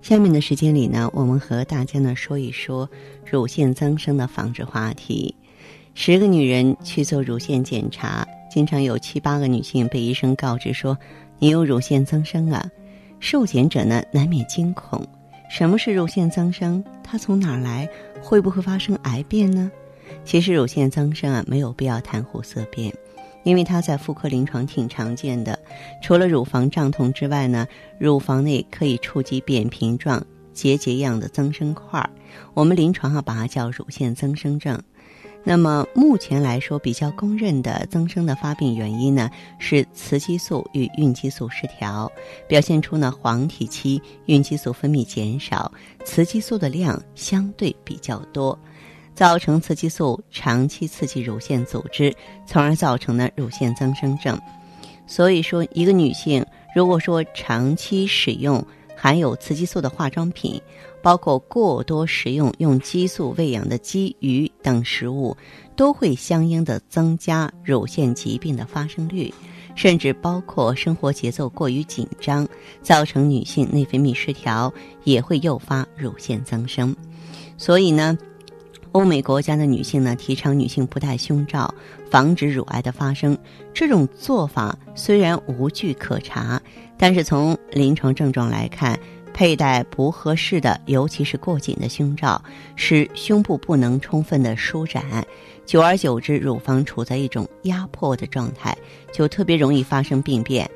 [0.00, 2.88] 下面的时间里呢，我们和大家呢说一说
[3.30, 5.34] 乳腺增生的防治话题。
[5.94, 10.96] 十个女人去做乳腺检查，经常有七八个女性被医生告知说
[11.38, 12.64] 你有乳腺增生啊。
[13.20, 15.04] 受检者呢难免惊恐：
[15.50, 16.82] 什么是乳腺增生？
[17.02, 17.88] 它从哪儿来？
[18.22, 19.70] 会不会发生癌变呢？
[20.24, 22.94] 其实乳腺增生啊没有必要谈虎色变。
[23.42, 25.57] 因为它在妇科临床挺常见的，
[26.02, 27.66] 除了乳房胀痛之外呢，
[27.98, 32.08] 乳房内可以触及扁平状、结节样的增生块儿，
[32.54, 34.80] 我们临床上把它叫乳腺增生症。
[35.44, 42.10] 那么目前来说，比较公认的增生的发病原因呢，是雌激素与孕激素失调，
[42.46, 45.72] 表现出呢黄体期孕激素分泌减少，
[46.04, 48.58] 雌激素的量相对比较多。
[49.14, 52.14] 造成雌激素长期刺激乳腺组织，
[52.46, 54.38] 从而造成呢乳腺增生症。
[55.08, 56.44] 所以说，一个女性
[56.76, 58.64] 如果说长期使用
[58.94, 60.60] 含有雌激素的化妆品，
[61.00, 65.34] 包括过多食用用激素喂养的鸡、鱼等食物，
[65.74, 69.32] 都会相应的增加乳腺疾病的发生率，
[69.74, 72.46] 甚至包括生活节奏过于紧张，
[72.82, 74.70] 造成女性内分泌失调，
[75.04, 76.94] 也会诱发乳腺增生。
[77.56, 78.16] 所以呢。
[78.92, 81.72] 欧美国家的女性呢，提倡女性不戴胸罩，
[82.10, 83.36] 防止乳癌的发生。
[83.74, 86.60] 这种做法虽然无据可查，
[86.96, 88.98] 但是从临床症状来看，
[89.34, 92.42] 佩戴不合适的，尤其是过紧的胸罩，
[92.76, 95.04] 使胸部不能充分的舒展，
[95.66, 98.76] 久而久之，乳房处在一种压迫的状态，
[99.12, 100.68] 就特别容易发生病变，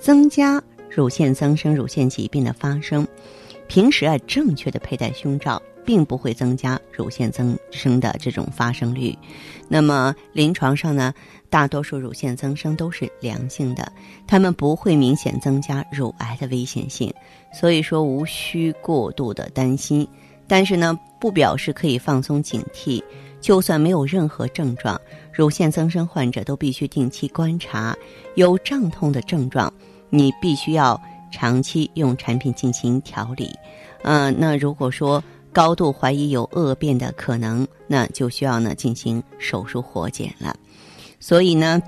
[0.00, 3.06] 增加乳腺增生、乳腺疾病的发生。
[3.68, 5.62] 平时啊，正确的佩戴胸罩。
[5.88, 9.16] 并不会增加乳腺增生的这种发生率。
[9.68, 11.14] 那么临床上呢，
[11.48, 13.90] 大多数乳腺增生都是良性的，
[14.26, 17.10] 它们不会明显增加乳癌的危险性，
[17.54, 20.06] 所以说无需过度的担心。
[20.46, 23.02] 但是呢，不表示可以放松警惕。
[23.40, 25.00] 就算没有任何症状，
[25.32, 27.96] 乳腺增生患者都必须定期观察。
[28.34, 29.72] 有胀痛的症状，
[30.10, 31.00] 你必须要
[31.32, 33.50] 长期用产品进行调理。
[34.02, 35.22] 嗯，那如果说，
[35.52, 40.56] 高度怀疑有恶变的可能，那就需要呢进行手术活检了。
[41.20, 41.82] 所以呢，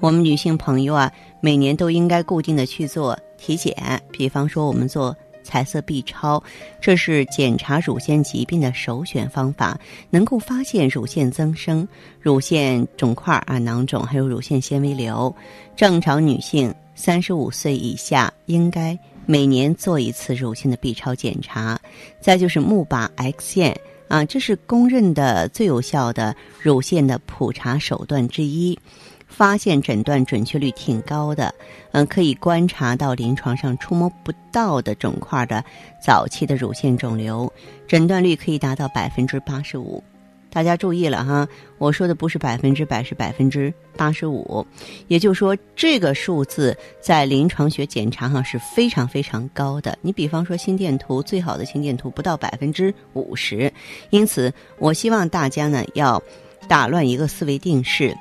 [0.00, 1.10] 我们女性朋友啊，
[1.40, 3.74] 每年都应该固定的去做体检。
[4.10, 6.42] 比方说，我们做彩色 B 超，
[6.80, 9.78] 这是检查乳腺疾病的首选方法，
[10.10, 11.88] 能够发现乳腺增生、
[12.20, 15.34] 乳腺肿块啊、囊肿，还有乳腺纤维瘤。
[15.74, 18.98] 正常女性三十五岁以下应该。
[19.30, 21.78] 每年做一次乳腺的 B 超检查，
[22.18, 23.78] 再就是钼靶 X 线。
[24.08, 28.78] 啊，这是公认的最有效的乳腺的普查手段之一，
[29.26, 31.54] 发现诊断准确率挺高的，
[31.92, 35.62] 嗯，可以观察到临床上触摸不到的肿块的
[36.02, 37.52] 早期的乳腺肿瘤，
[37.86, 40.02] 诊断率可以达到百分之八十五。
[40.50, 44.66] 大家注意了哈，我说的不是百分之百，是百分之八十五。
[45.06, 49.96] 也就是说，这个数字在临床学检查上是非常非常高的。
[50.00, 53.72] 你比方说心电图，最好的心电图不到百分之五十。
[54.10, 56.22] 因此，我希望大家呢要
[56.66, 58.16] 打乱一个思维定式。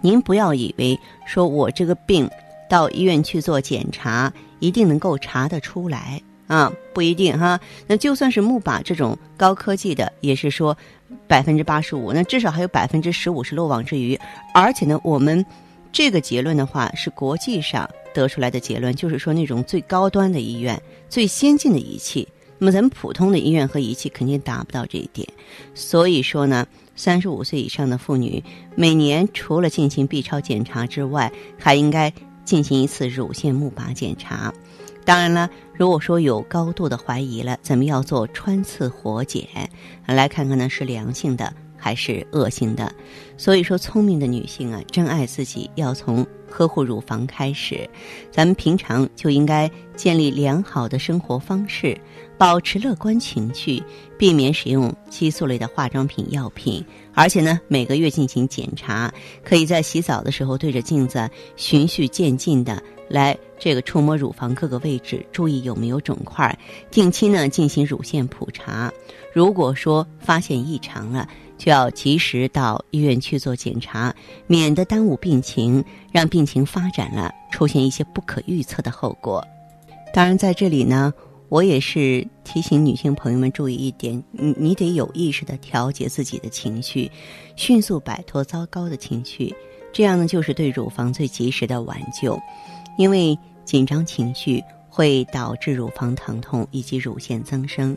[0.00, 2.28] 您不要以为说我这个病
[2.68, 6.20] 到医院去做检查，一定能够查得出来
[6.52, 7.58] 啊，不一定哈。
[7.86, 10.76] 那就算是木靶这种高科技的，也是说。
[11.28, 14.18] 百分之八十五，那至少还有百分之十五是漏网之鱼。
[14.52, 15.44] 而且呢，我们
[15.90, 22.26] 这个结论的话是国际上得出来的结论，就是说那种最高端的医院、最先进的仪器，
[22.58, 25.26] 那么咱们普通的医院和仪器肯定达不到这一点。
[25.74, 26.66] 所以说呢，
[26.96, 28.42] 三十五岁以上的妇女
[28.74, 32.12] 每年除了进行 B 超检查之外，还应该
[32.44, 34.52] 进行一次乳腺钼靶检查。
[35.04, 39.46] 当然了，如果说有高度的怀疑了，咱们要做穿刺活检，
[40.06, 41.52] 来看看呢是良性的
[41.82, 42.94] 还是恶性的。
[43.36, 47.88] 所以说，聪明的女性啊，珍爱自己要从呵护乳房开始。
[48.30, 51.98] 咱们平常就应该建立良好的生活方式，
[52.38, 53.82] 保持乐观情绪，
[54.16, 56.84] 避免使用激素类的化妆品、药品。
[57.14, 59.12] 而且呢，每个月进行检查，
[59.42, 66.56] 可以在洗澡的时候对着镜子循序渐进的来这个触摸乳房各个位置，注意有没有肿块。
[66.92, 68.92] 定期呢进行乳腺普查。
[69.34, 71.26] 如果说发现异常了，
[71.62, 74.12] 就要及时到医院去做检查，
[74.48, 79.46] 免得耽误病情，让病情发展了，出现一些不可预测的后果。
[80.12, 81.14] 当然，在这里呢，
[81.48, 87.08] 我也是提醒女性朋友们注意一点：你你得有意识的调节自己的情绪，
[87.54, 89.54] 迅速摆脱糟糕的情绪，
[89.92, 92.36] 这样呢，就是对乳房最及时的挽救。
[92.98, 97.96] 因为紧张情绪会导致乳房疼痛以及乳腺增生。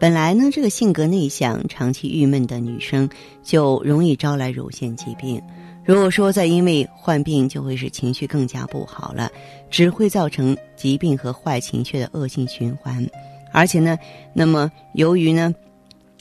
[0.00, 3.06] 本来呢，这个性格内向、长期郁闷的女生
[3.42, 5.38] 就容易招来乳腺疾病。
[5.84, 9.30] 如果说再因为患病，就会使情绪更加不好了，
[9.70, 13.06] 只会造成疾病和坏情绪的恶性循环。
[13.52, 13.98] 而且呢，
[14.32, 15.54] 那么由于呢，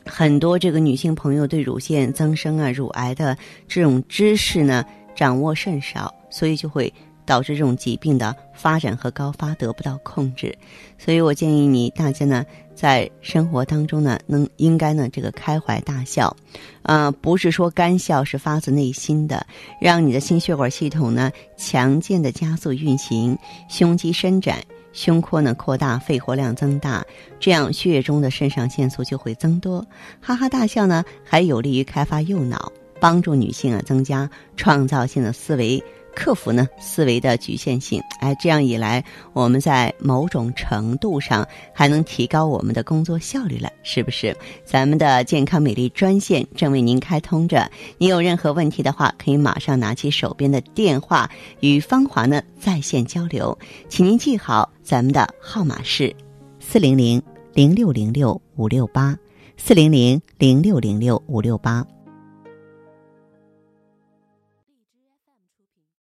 [0.06, 4.84] 很多这个女性朋友对乳腺增生啊、乳癌的这种知识呢
[5.16, 6.94] 掌握甚少，所以就会。
[7.30, 10.58] 导致这种疾病的发展和高发得不到控制，
[10.98, 12.44] 所以我建议你大家呢，
[12.74, 16.36] 在生活当中呢，能应该呢这个开怀大笑，
[16.82, 19.46] 啊，不是说干笑，是发自内心的，
[19.80, 23.38] 让你的心血管系统呢强健的加速运行，
[23.70, 24.58] 胸肌伸展，
[24.92, 27.06] 胸廓呢扩大，肺活量增大，
[27.40, 29.86] 这样血液中的肾上腺素就会增多。
[30.20, 34.28] 哈哈大笑呢，还有利于开发右脑，帮助女性啊增加
[34.58, 35.80] 创造性的思维。
[36.20, 39.02] 克服呢思维的局限性，哎，这样一来，
[39.32, 44.36] 我们在某种程度上还能提高我们的工作效率了，是不是？
[44.66, 51.32] 咱们的健康美丽专线正为您开通着，您有任何问题的话，可以马上拿起手边的电话
[51.62, 53.58] 与芳华呢在线交流，
[53.88, 56.14] 请您记好咱们的号码是
[56.60, 57.24] 四零零
[57.54, 59.18] 零六零六五六八
[59.56, 61.86] 四零零零六零六五六八。